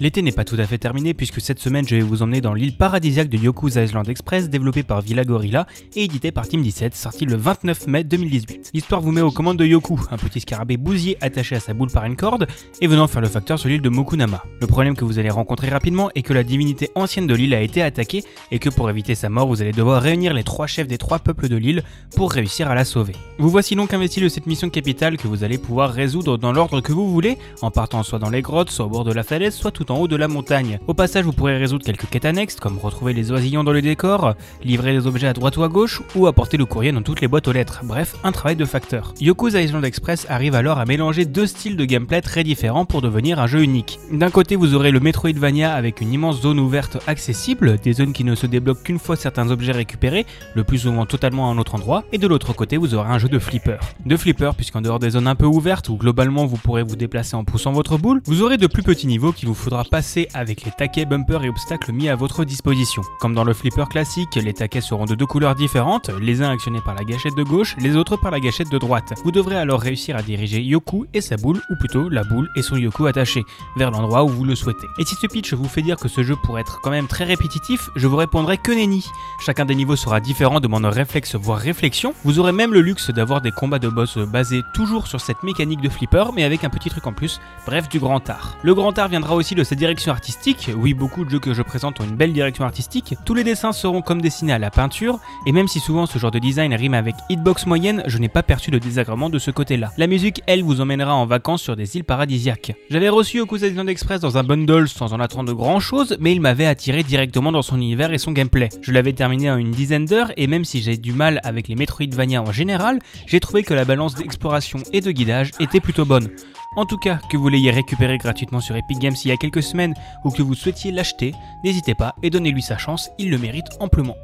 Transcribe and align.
L'été 0.00 0.22
n'est 0.22 0.30
pas 0.30 0.44
tout 0.44 0.54
à 0.58 0.64
fait 0.64 0.78
terminé 0.78 1.12
puisque 1.12 1.40
cette 1.40 1.58
semaine 1.58 1.84
je 1.88 1.96
vais 1.96 2.02
vous 2.02 2.22
emmener 2.22 2.40
dans 2.40 2.54
l'île 2.54 2.76
paradisiaque 2.76 3.28
de 3.28 3.36
Yoku's 3.36 3.74
Island 3.74 4.08
Express 4.08 4.48
développée 4.48 4.84
par 4.84 5.00
Villa 5.00 5.24
Gorilla 5.24 5.66
et 5.96 6.04
édité 6.04 6.30
par 6.30 6.46
Team 6.46 6.62
17 6.62 6.94
sorti 6.94 7.24
le 7.24 7.34
29 7.34 7.88
mai 7.88 8.04
2018. 8.04 8.70
L'histoire 8.74 9.00
vous 9.00 9.10
met 9.10 9.22
aux 9.22 9.32
commandes 9.32 9.56
de 9.56 9.64
Yoku, 9.64 9.98
un 10.12 10.16
petit 10.16 10.38
scarabée 10.38 10.76
bousier 10.76 11.16
attaché 11.20 11.56
à 11.56 11.60
sa 11.60 11.74
boule 11.74 11.90
par 11.90 12.04
une 12.04 12.14
corde 12.14 12.46
et 12.80 12.86
venant 12.86 13.08
faire 13.08 13.20
le 13.20 13.26
facteur 13.26 13.58
sur 13.58 13.68
l'île 13.68 13.82
de 13.82 13.88
Mokunama. 13.88 14.44
Le 14.60 14.68
problème 14.68 14.94
que 14.94 15.04
vous 15.04 15.18
allez 15.18 15.30
rencontrer 15.30 15.68
rapidement 15.68 16.10
est 16.14 16.22
que 16.22 16.32
la 16.32 16.44
divinité 16.44 16.90
ancienne 16.94 17.26
de 17.26 17.34
l'île 17.34 17.54
a 17.54 17.60
été 17.60 17.82
attaquée 17.82 18.22
et 18.52 18.60
que 18.60 18.70
pour 18.70 18.88
éviter 18.88 19.16
sa 19.16 19.28
mort 19.28 19.48
vous 19.48 19.62
allez 19.62 19.72
devoir 19.72 20.00
réunir 20.00 20.32
les 20.32 20.44
trois 20.44 20.68
chefs 20.68 20.86
des 20.86 20.98
trois 20.98 21.18
peuples 21.18 21.48
de 21.48 21.56
l'île 21.56 21.82
pour 22.14 22.30
réussir 22.30 22.70
à 22.70 22.76
la 22.76 22.84
sauver. 22.84 23.16
Vous 23.40 23.50
voici 23.50 23.74
donc 23.74 23.92
investi 23.92 24.20
de 24.20 24.28
cette 24.28 24.46
mission 24.46 24.70
capitale 24.70 25.16
que 25.16 25.26
vous 25.26 25.42
allez 25.42 25.58
pouvoir 25.58 25.90
résoudre 25.90 26.38
dans 26.38 26.52
l'ordre 26.52 26.80
que 26.80 26.92
vous 26.92 27.10
voulez 27.10 27.36
en 27.62 27.72
partant 27.72 28.04
soit 28.04 28.20
dans 28.20 28.30
les 28.30 28.42
grottes, 28.42 28.70
soit 28.70 28.86
au 28.86 28.88
bord 28.88 29.04
de 29.04 29.12
la 29.12 29.24
falaise, 29.24 29.54
soit 29.54 29.77
tout 29.78 29.92
en 29.92 29.98
haut 29.98 30.08
de 30.08 30.16
la 30.16 30.26
montagne. 30.26 30.80
Au 30.88 30.94
passage, 30.94 31.24
vous 31.24 31.32
pourrez 31.32 31.56
résoudre 31.56 31.84
quelques 31.84 32.08
quêtes 32.08 32.24
annexes, 32.24 32.56
comme 32.56 32.78
retrouver 32.78 33.12
les 33.12 33.30
oisillons 33.30 33.62
dans 33.62 33.70
le 33.70 33.80
décor, 33.80 34.34
livrer 34.64 34.92
des 34.92 35.06
objets 35.06 35.28
à 35.28 35.32
droite 35.32 35.56
ou 35.56 35.62
à 35.62 35.68
gauche, 35.68 36.02
ou 36.16 36.26
apporter 36.26 36.56
le 36.56 36.64
courrier 36.64 36.90
dans 36.90 37.02
toutes 37.02 37.20
les 37.20 37.28
boîtes 37.28 37.46
aux 37.46 37.52
lettres. 37.52 37.82
Bref, 37.84 38.16
un 38.24 38.32
travail 38.32 38.56
de 38.56 38.64
facteur. 38.64 39.14
Yoku's 39.20 39.54
Island 39.54 39.84
Express 39.84 40.26
arrive 40.28 40.56
alors 40.56 40.80
à 40.80 40.84
mélanger 40.84 41.26
deux 41.26 41.46
styles 41.46 41.76
de 41.76 41.84
gameplay 41.84 42.20
très 42.22 42.42
différents 42.42 42.86
pour 42.86 43.02
devenir 43.02 43.38
un 43.38 43.46
jeu 43.46 43.62
unique. 43.62 44.00
D'un 44.10 44.30
côté, 44.30 44.56
vous 44.56 44.74
aurez 44.74 44.90
le 44.90 44.98
Metroidvania 44.98 45.72
avec 45.72 46.00
une 46.00 46.12
immense 46.12 46.42
zone 46.42 46.58
ouverte 46.58 46.98
accessible, 47.06 47.78
des 47.78 47.92
zones 47.92 48.12
qui 48.12 48.24
ne 48.24 48.34
se 48.34 48.48
débloquent 48.48 48.82
qu'une 48.82 48.98
fois 48.98 49.14
certains 49.14 49.48
objets 49.52 49.70
récupérés, 49.70 50.26
le 50.56 50.64
plus 50.64 50.78
souvent 50.78 51.06
totalement 51.06 51.48
à 51.48 51.54
un 51.54 51.58
autre 51.58 51.76
endroit, 51.76 52.02
et 52.10 52.18
de 52.18 52.26
l'autre 52.26 52.52
côté, 52.52 52.78
vous 52.78 52.96
aurez 52.96 53.10
un 53.10 53.18
jeu 53.18 53.28
de 53.28 53.38
flipper. 53.38 53.78
De 54.04 54.16
flipper, 54.16 54.56
puisqu'en 54.56 54.80
dehors 54.80 54.98
des 54.98 55.10
zones 55.10 55.28
un 55.28 55.36
peu 55.36 55.46
ouvertes 55.46 55.88
où 55.88 55.96
globalement 55.96 56.46
vous 56.46 56.56
pourrez 56.56 56.82
vous 56.82 56.96
déplacer 56.96 57.36
en 57.36 57.44
poussant 57.44 57.70
votre 57.70 57.96
boule, 57.96 58.20
vous 58.24 58.42
aurez 58.42 58.56
de 58.56 58.66
plus 58.66 58.82
petits 58.82 59.06
niveaux 59.06 59.30
qu'il 59.30 59.46
vous 59.46 59.54
faudra 59.68 59.84
passer 59.84 60.28
avec 60.32 60.64
les 60.64 60.70
taquets, 60.70 61.04
bumpers 61.04 61.44
et 61.44 61.50
obstacles 61.50 61.92
mis 61.92 62.08
à 62.08 62.16
votre 62.16 62.46
disposition. 62.46 63.02
Comme 63.20 63.34
dans 63.34 63.44
le 63.44 63.52
flipper 63.52 63.86
classique, 63.90 64.36
les 64.36 64.54
taquets 64.54 64.80
seront 64.80 65.04
de 65.04 65.14
deux 65.14 65.26
couleurs 65.26 65.54
différentes, 65.54 66.08
les 66.22 66.40
uns 66.40 66.50
actionnés 66.50 66.80
par 66.82 66.94
la 66.94 67.04
gâchette 67.04 67.34
de 67.34 67.42
gauche, 67.42 67.76
les 67.78 67.94
autres 67.94 68.16
par 68.16 68.30
la 68.30 68.40
gâchette 68.40 68.70
de 68.70 68.78
droite. 68.78 69.12
Vous 69.24 69.30
devrez 69.30 69.56
alors 69.56 69.82
réussir 69.82 70.16
à 70.16 70.22
diriger 70.22 70.62
Yoku 70.62 71.04
et 71.12 71.20
sa 71.20 71.36
boule, 71.36 71.60
ou 71.68 71.76
plutôt 71.78 72.08
la 72.08 72.24
boule 72.24 72.48
et 72.56 72.62
son 72.62 72.76
Yoku 72.76 73.04
attachés, 73.04 73.44
vers 73.76 73.90
l'endroit 73.90 74.24
où 74.24 74.28
vous 74.28 74.44
le 74.44 74.54
souhaitez. 74.54 74.86
Et 74.98 75.04
si 75.04 75.16
ce 75.16 75.26
pitch 75.26 75.52
vous 75.52 75.68
fait 75.68 75.82
dire 75.82 75.98
que 75.98 76.08
ce 76.08 76.22
jeu 76.22 76.34
pourrait 76.42 76.62
être 76.62 76.80
quand 76.80 76.90
même 76.90 77.06
très 77.06 77.24
répétitif, 77.24 77.90
je 77.94 78.06
vous 78.06 78.16
répondrai 78.16 78.56
que 78.56 78.72
nenni. 78.72 79.04
Chacun 79.44 79.66
des 79.66 79.74
niveaux 79.74 79.96
sera 79.96 80.20
différent, 80.20 80.60
demandant 80.60 80.88
réflexe 80.88 81.34
voire 81.34 81.58
réflexion. 81.58 82.14
Vous 82.24 82.38
aurez 82.38 82.52
même 82.52 82.72
le 82.72 82.80
luxe 82.80 83.10
d'avoir 83.10 83.42
des 83.42 83.52
combats 83.52 83.78
de 83.78 83.90
boss 83.90 84.16
basés 84.16 84.62
toujours 84.72 85.08
sur 85.08 85.20
cette 85.20 85.42
mécanique 85.42 85.82
de 85.82 85.90
flipper, 85.90 86.32
mais 86.34 86.44
avec 86.44 86.64
un 86.64 86.70
petit 86.70 86.88
truc 86.88 87.06
en 87.06 87.12
plus, 87.12 87.38
bref 87.66 87.90
du 87.90 87.98
grand 87.98 88.30
art. 88.30 88.56
Le 88.62 88.74
grand 88.74 88.98
art 88.98 89.08
viendra 89.08 89.34
aussi 89.34 89.57
de 89.58 89.64
sa 89.64 89.74
direction 89.74 90.12
artistique. 90.12 90.70
Oui, 90.76 90.94
beaucoup 90.94 91.24
de 91.24 91.30
jeux 91.30 91.40
que 91.40 91.52
je 91.52 91.62
présente 91.62 92.00
ont 92.00 92.04
une 92.04 92.14
belle 92.14 92.32
direction 92.32 92.64
artistique. 92.64 93.14
Tous 93.24 93.34
les 93.34 93.42
dessins 93.42 93.72
seront 93.72 94.02
comme 94.02 94.22
dessinés 94.22 94.52
à 94.52 94.58
la 94.58 94.70
peinture, 94.70 95.18
et 95.46 95.52
même 95.52 95.66
si 95.66 95.80
souvent 95.80 96.06
ce 96.06 96.16
genre 96.18 96.30
de 96.30 96.38
design 96.38 96.72
rime 96.74 96.94
avec 96.94 97.16
hitbox 97.28 97.66
moyenne, 97.66 98.04
je 98.06 98.18
n'ai 98.18 98.28
pas 98.28 98.44
perçu 98.44 98.70
de 98.70 98.78
désagrément 98.78 99.30
de 99.30 99.38
ce 99.40 99.50
côté-là. 99.50 99.90
La 99.98 100.06
musique, 100.06 100.42
elle, 100.46 100.62
vous 100.62 100.80
emmènera 100.80 101.12
en 101.12 101.26
vacances 101.26 101.62
sur 101.62 101.74
des 101.74 101.96
îles 101.96 102.04
paradisiaques. 102.04 102.72
J'avais 102.88 103.08
reçu 103.08 103.40
Okusa 103.40 103.66
Island 103.66 103.88
Express 103.88 104.20
dans 104.20 104.38
un 104.38 104.44
bundle 104.44 104.88
sans 104.88 105.12
en 105.12 105.18
attendre 105.18 105.52
grand 105.54 105.80
chose, 105.80 106.16
mais 106.20 106.32
il 106.32 106.40
m'avait 106.40 106.66
attiré 106.66 107.02
directement 107.02 107.50
dans 107.50 107.62
son 107.62 107.78
univers 107.78 108.12
et 108.12 108.18
son 108.18 108.30
gameplay. 108.30 108.68
Je 108.80 108.92
l'avais 108.92 109.12
terminé 109.12 109.50
en 109.50 109.56
une 109.56 109.72
dizaine 109.72 110.04
d'heures, 110.04 110.30
et 110.36 110.46
même 110.46 110.64
si 110.64 110.82
j'ai 110.82 110.96
du 110.96 111.12
mal 111.12 111.40
avec 111.42 111.66
les 111.66 111.74
Metroidvania 111.74 112.42
en 112.42 112.52
général, 112.52 113.00
j'ai 113.26 113.40
trouvé 113.40 113.64
que 113.64 113.74
la 113.74 113.84
balance 113.84 114.14
d'exploration 114.14 114.78
et 114.92 115.00
de 115.00 115.10
guidage 115.10 115.50
était 115.58 115.80
plutôt 115.80 116.04
bonne. 116.04 116.28
En 116.76 116.86
tout 116.86 116.98
cas, 116.98 117.18
que 117.28 117.36
vous 117.36 117.48
l'ayez 117.48 117.70
récupéré 117.70 118.18
gratuitement 118.18 118.60
sur 118.60 118.76
Epic 118.76 118.98
Games 118.98 119.16
il 119.24 119.28
y 119.28 119.32
a 119.32 119.36
quelques 119.36 119.62
semaines 119.62 119.94
ou 120.24 120.30
que 120.30 120.42
vous 120.42 120.54
souhaitiez 120.54 120.92
l'acheter, 120.92 121.34
n'hésitez 121.64 121.94
pas 121.94 122.14
et 122.22 122.30
donnez-lui 122.30 122.62
sa 122.62 122.78
chance, 122.78 123.10
il 123.18 123.30
le 123.30 123.38
mérite 123.38 123.66
amplement. 123.80 124.16